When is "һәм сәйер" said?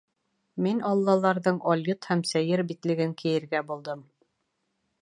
2.13-2.65